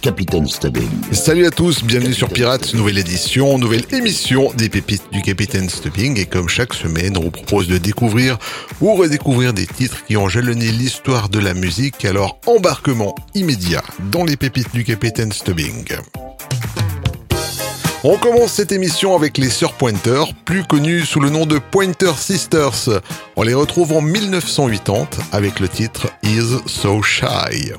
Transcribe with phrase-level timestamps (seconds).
[0.00, 0.88] Capitaine Stubbing.
[1.12, 6.18] Salut à tous, bienvenue sur Pirates, nouvelle édition, nouvelle émission des pépites du Capitaine Stubbing.
[6.18, 8.38] Et comme chaque semaine, on vous propose de découvrir
[8.80, 12.04] ou redécouvrir des titres qui ont jalonné l'histoire de la musique.
[12.04, 15.84] Alors embarquement immédiat dans les pépites du Capitaine Stubbing.
[18.04, 22.12] On commence cette émission avec les Sœurs Pointer, plus connues sous le nom de Pointer
[22.16, 23.00] Sisters.
[23.34, 27.72] On les retrouve en 1980 avec le titre Is So Shy.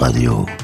[0.00, 0.63] Radio.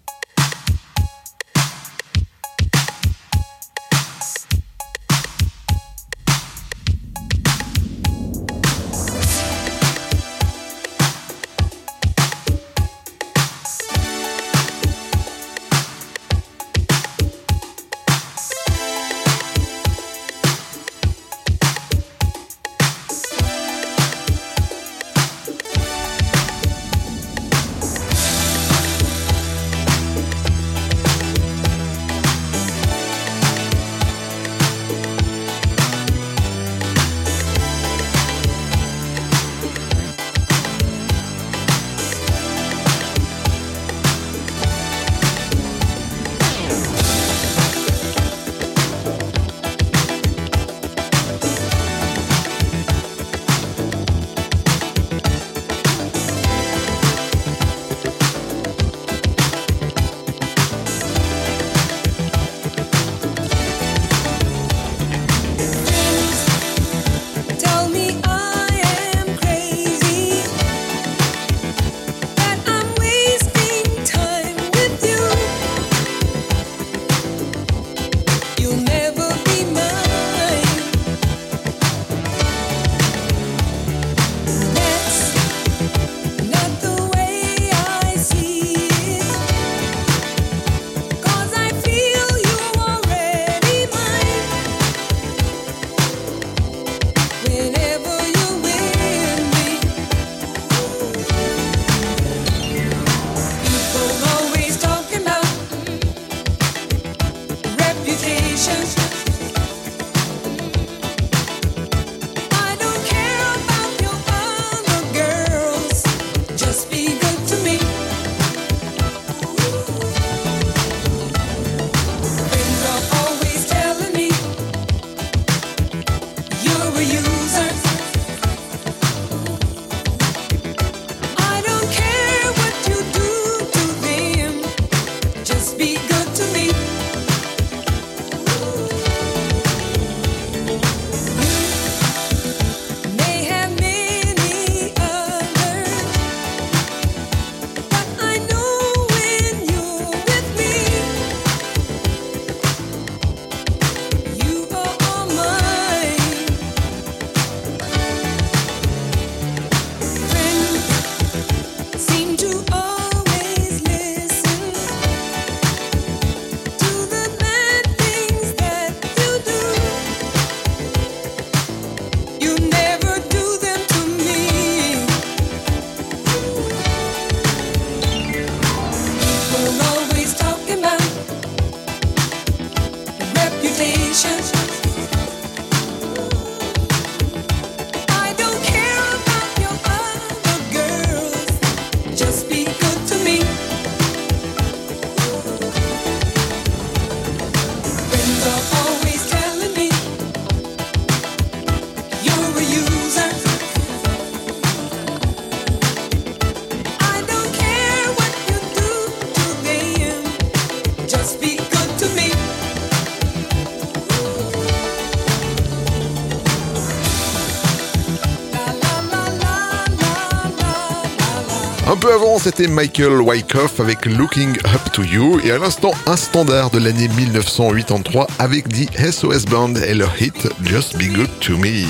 [222.41, 227.07] c'était Michael Wyckoff avec Looking Up to You et à l'instant un standard de l'année
[227.07, 231.85] 1983 avec The SOS Band et leur hit Just Be Good to Me.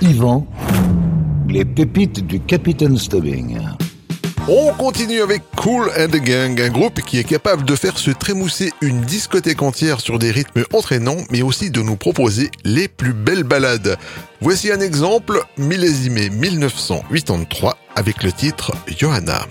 [0.00, 0.46] Yvan,
[1.48, 3.58] les pépites du Capitaine Stubbing.
[4.48, 8.12] On continue avec Cool and the Gang, un groupe qui est capable de faire se
[8.12, 13.12] trémousser une discothèque entière sur des rythmes entraînants, mais aussi de nous proposer les plus
[13.12, 13.98] belles balades.
[14.40, 19.46] Voici un exemple, millésimé 1983, avec le titre Johanna.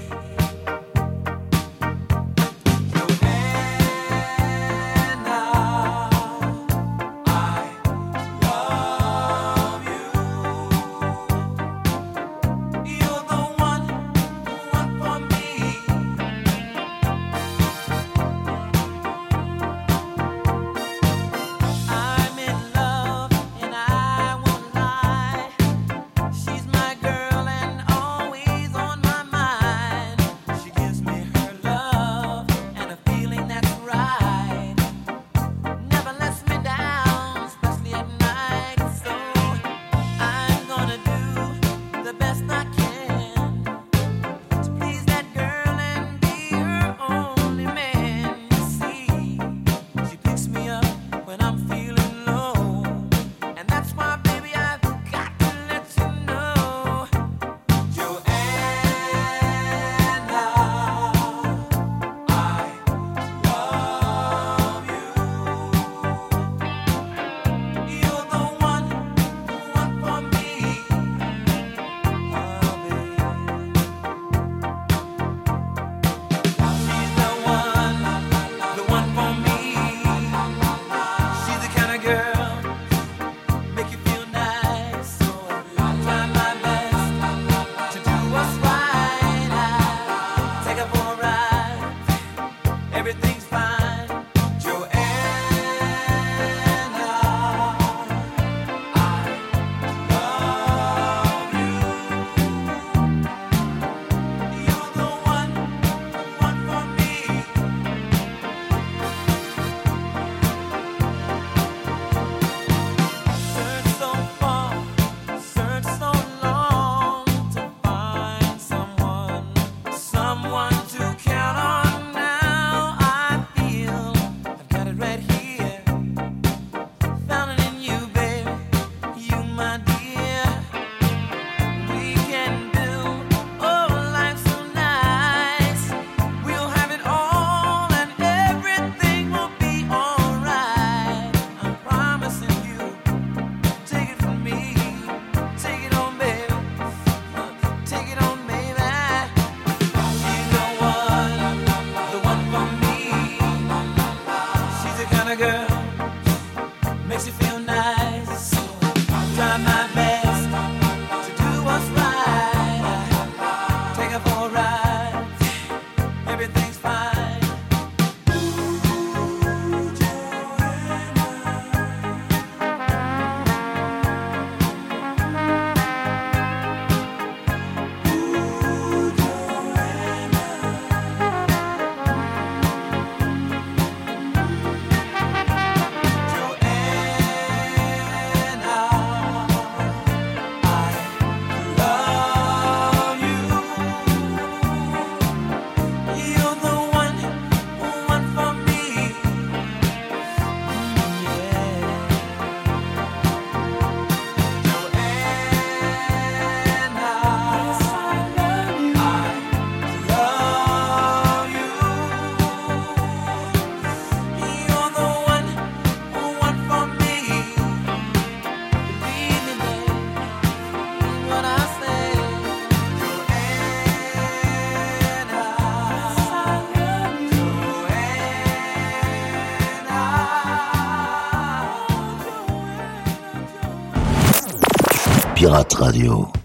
[235.55, 236.44] Pirate Radio.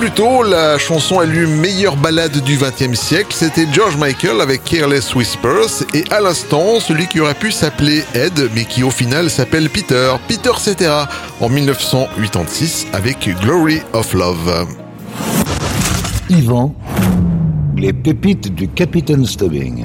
[0.00, 5.14] plus tôt, la chanson élue meilleure ballade du XXe siècle, c'était George Michael avec Careless
[5.14, 9.68] Whispers, et à l'instant, celui qui aurait pu s'appeler Ed, mais qui au final s'appelle
[9.68, 11.06] Peter, Peter Cetera,
[11.42, 14.68] en 1986 avec Glory of Love.
[16.30, 16.74] Yvan,
[17.76, 19.84] les pépites du Capitaine Stubbing.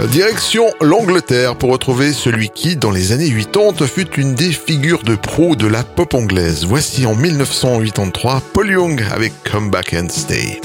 [0.00, 5.14] Direction l'Angleterre pour retrouver celui qui, dans les années 80, fut une des figures de
[5.14, 6.64] proue de la pop anglaise.
[6.66, 10.60] Voici en 1983 Paul Young avec Come Back and Stay.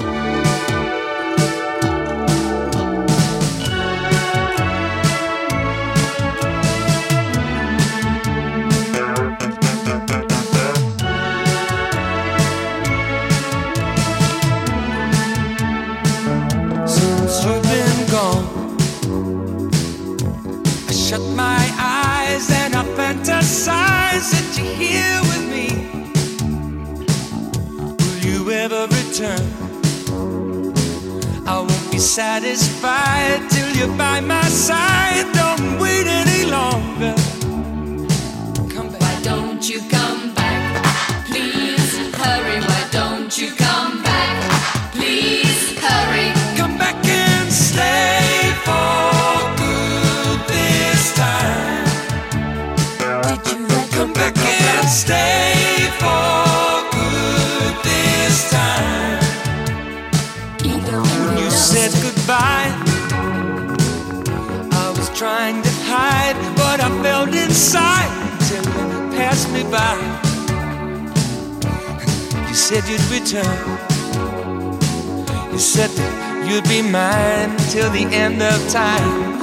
[78.11, 79.38] end of time.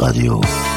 [0.00, 0.67] Radio.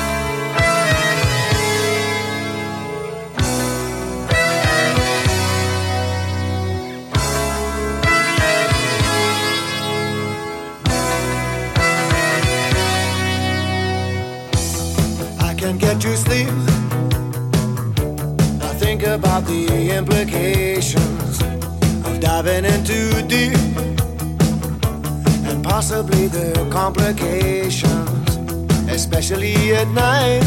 [29.81, 30.43] at night.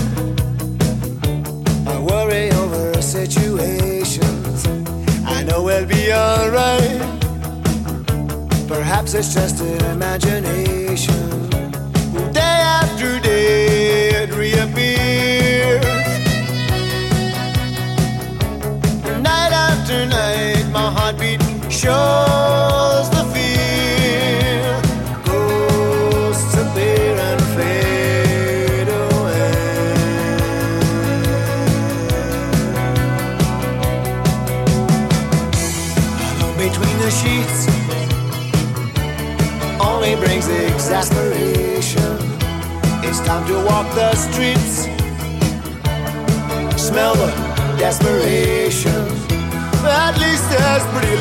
[1.88, 4.66] I worry over situations.
[5.26, 7.00] I know we'll be alright.
[8.68, 10.63] Perhaps it's just an imagination.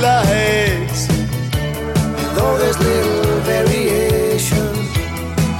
[0.04, 1.08] lights.
[2.20, 4.72] And though there's little variation,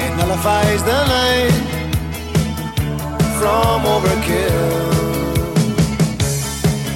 [0.04, 1.60] it nullifies the line
[3.40, 4.82] from overkill.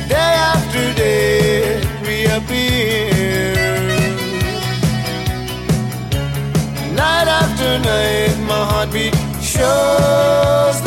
[0.10, 3.56] Day after day reappear.
[7.02, 10.87] Night after night, my heartbeat shows.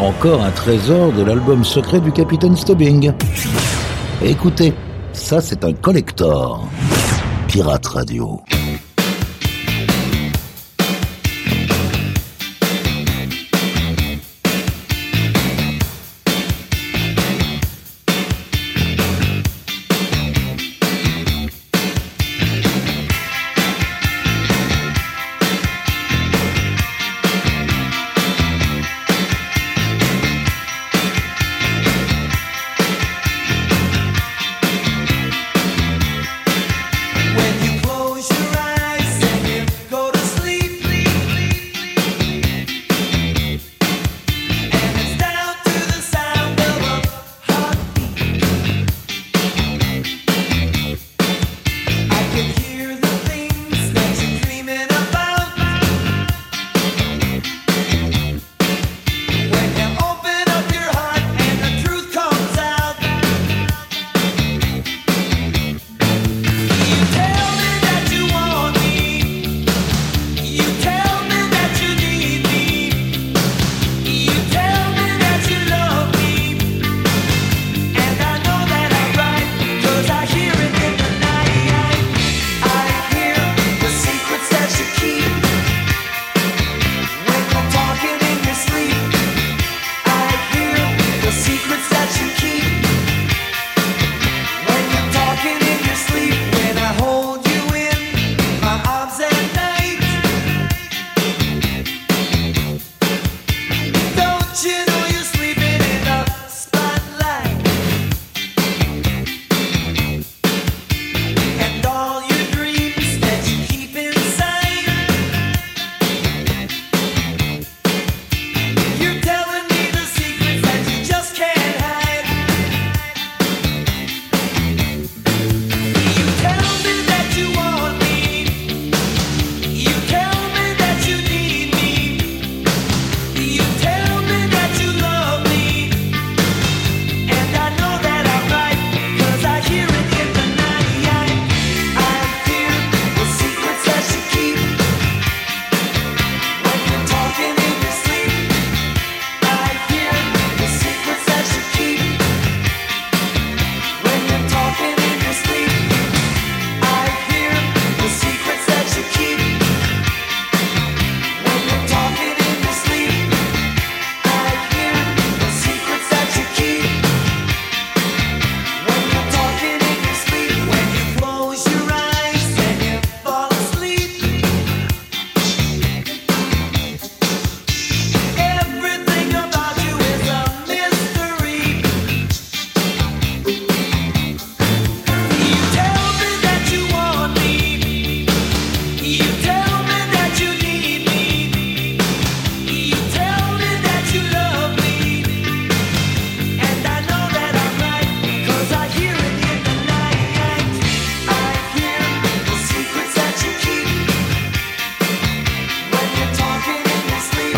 [0.00, 3.12] Encore un trésor de l'album secret du capitaine Stubbing.
[4.22, 4.72] Écoutez
[5.28, 6.66] ça c'est un collector.
[7.48, 8.40] Pirate Radio.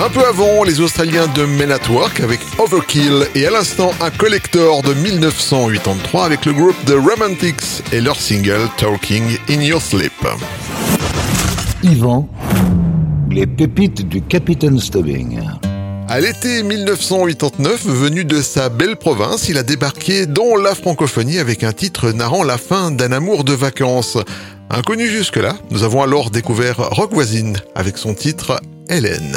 [0.03, 4.09] Un peu avant, les Australiens de Men at Work avec Overkill et à l'instant un
[4.09, 10.15] collector de 1983 avec le groupe The Romantics et leur single Talking in Your Sleep.
[11.83, 12.31] Yvan,
[13.31, 15.39] les pépites du Capitaine Stubbing.
[16.09, 21.63] À l'été 1989, venu de sa belle province, il a débarqué dans la francophonie avec
[21.63, 24.17] un titre narrant la fin d'un amour de vacances.
[24.71, 29.37] Inconnu jusque-là, nous avons alors découvert Rock Voisine avec son titre Hélène.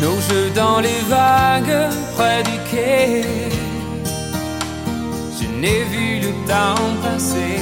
[0.00, 3.22] nos jeux dans les vagues près du quai.
[5.38, 7.58] Je n'ai vu le temps passer,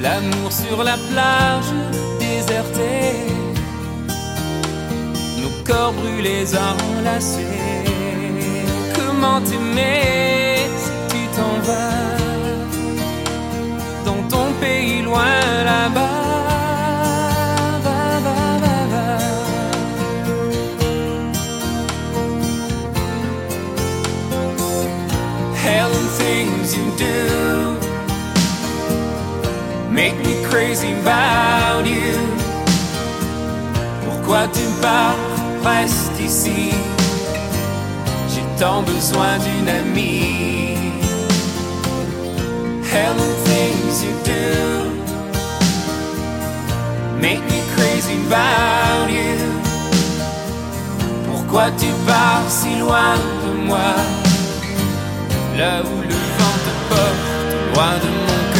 [0.00, 1.72] l'amour sur la plage
[2.18, 3.14] désertée,
[5.40, 7.84] nos corps brûlés enlacés.
[8.94, 12.18] Comment t'aimer si tu t'en vas?
[14.04, 16.29] Dans ton pays loin là-bas?
[26.30, 27.18] Things you do
[29.90, 32.14] make me crazy about you.
[34.04, 35.18] Pourquoi tu pars,
[35.64, 36.70] reste ici?
[38.30, 40.28] J'ai tant besoin d'une amie.
[43.50, 44.46] Things you do
[47.26, 49.38] make me crazy about you.
[51.28, 53.92] Pourquoi tu pars si loin de moi?
[55.58, 56.19] Là où le
[56.50, 58.59] vent te porte, loin de mon cœur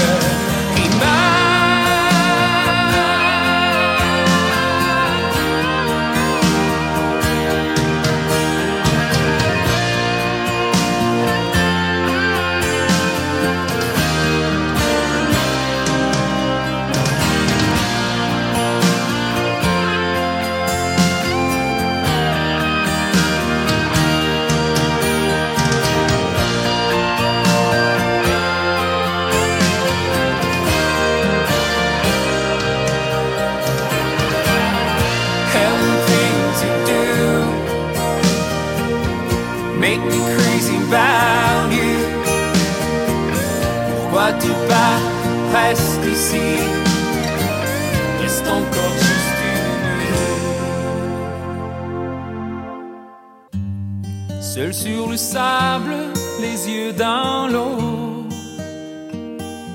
[45.52, 46.50] Reste ici.
[48.20, 50.16] Reste encore juste une nuit.
[54.40, 55.94] Seul sur le sable,
[56.40, 58.26] les yeux dans l'eau.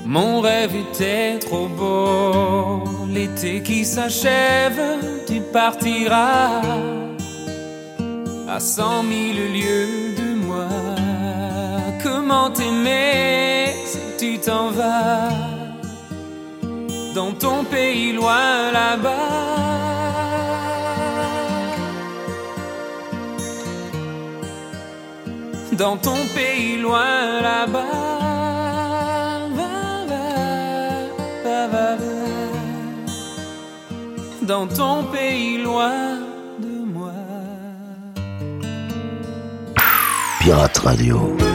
[0.05, 2.83] Mon rêve était trop beau.
[3.13, 4.81] L'été qui s'achève,
[5.27, 6.61] tu partiras
[8.47, 10.67] à cent mille lieues de moi.
[12.03, 13.64] Comment t'aimer?
[14.45, 15.29] T'en vas
[17.15, 19.11] dans ton pays loin là-bas?
[25.71, 27.81] Dans ton pays loin là-bas.
[34.43, 36.19] Dans ton pays loin
[36.59, 37.11] de moi.
[40.39, 41.54] Pirate Radio.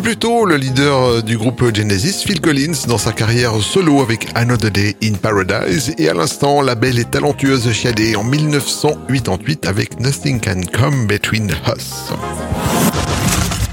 [0.00, 4.28] plus tôt, le leader euh, du groupe Genesis, Phil Collins, dans sa carrière solo avec
[4.34, 10.00] Another Day in Paradise, et à l'instant, la belle et talentueuse Shadé en 1988 avec
[10.00, 12.12] Nothing Can Come Between Us.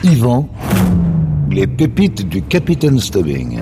[0.03, 0.49] Yvan,
[1.49, 3.59] les pépites du Capitaine Stubbing.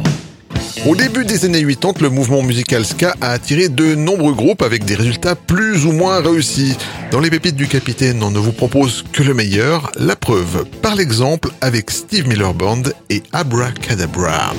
[0.85, 4.85] Au début des années 80, le mouvement musical ska a attiré de nombreux groupes avec
[4.85, 6.77] des résultats plus ou moins réussis.
[7.09, 10.95] Dans les pépites du capitaine, on ne vous propose que le meilleur, la preuve par
[10.95, 14.53] l'exemple avec Steve Miller Band et Abracadabra.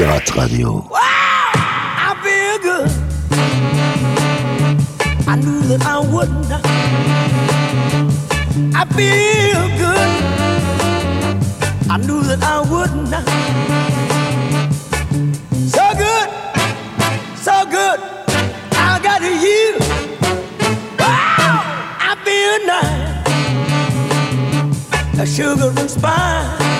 [0.00, 0.88] Pirate Radio.
[0.94, 2.90] I feel good.
[5.28, 6.50] I knew that I wouldn't.
[8.74, 10.10] I feel good.
[11.90, 13.12] I knew that I wouldn't.
[15.68, 16.28] So good,
[17.36, 18.00] so good.
[18.72, 19.76] I got you.
[20.98, 21.60] Wow,
[22.00, 22.58] I feel
[25.12, 25.20] nice.
[25.20, 26.79] A sugar and spice.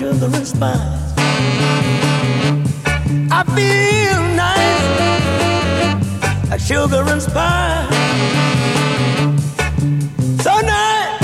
[0.00, 1.12] Sugar and spice.
[3.30, 4.90] I feel nice,
[6.48, 7.86] like sugar and spice.
[10.42, 11.20] So nice,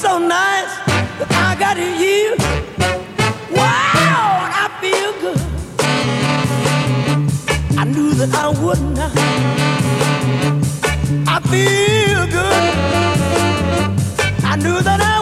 [0.00, 0.72] so nice
[1.18, 2.36] that I got you.
[3.58, 5.40] Wow, I feel good.
[7.76, 9.00] I knew that I wouldn't.
[11.26, 12.64] I feel good.
[14.44, 15.19] I knew that I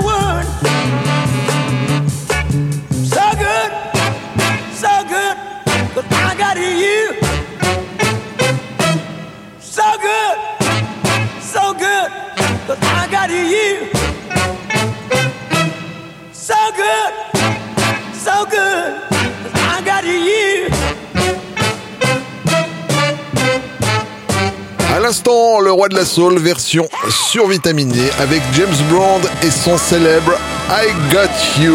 [25.19, 30.33] l'instant, le roi de la soul version survitaminée avec James Brown et son célèbre
[30.71, 31.75] I Got You.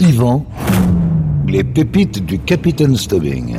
[0.00, 0.44] Yvan,
[1.48, 3.56] les pépites du Capitaine Stubbing.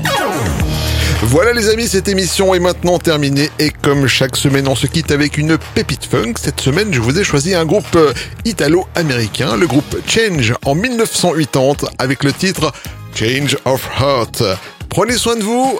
[1.24, 5.10] Voilà les amis, cette émission est maintenant terminée et comme chaque semaine on se quitte
[5.10, 8.14] avec une pépite funk, cette semaine je vous ai choisi un groupe euh,
[8.46, 12.72] italo-américain, le groupe Change en 1980 avec le titre
[13.16, 14.44] Change of Heart.
[14.90, 15.80] Prenez soin de vous,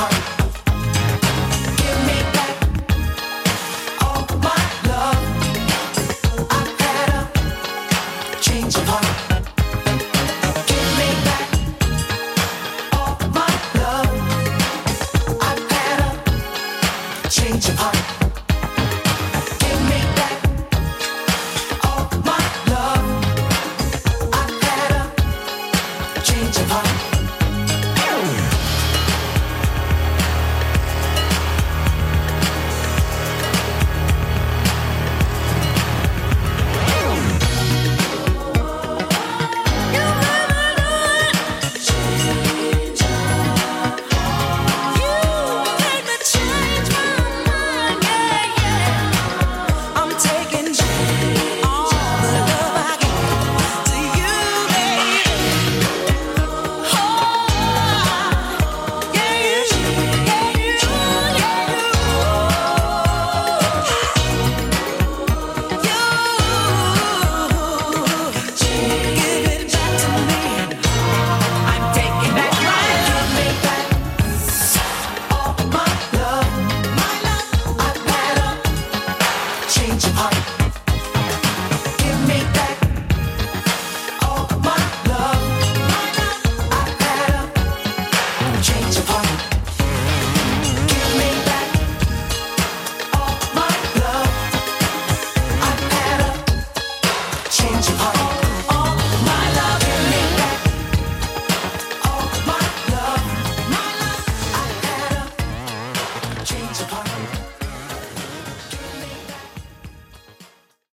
[0.00, 0.39] heart.